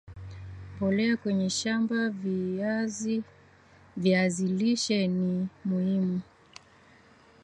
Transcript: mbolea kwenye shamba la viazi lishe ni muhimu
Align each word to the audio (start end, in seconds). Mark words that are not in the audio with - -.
mbolea 0.77 1.17
kwenye 1.17 1.49
shamba 1.49 1.95
la 1.95 2.09
viazi 3.97 4.43
lishe 4.47 5.07
ni 5.07 5.47
muhimu 5.65 6.21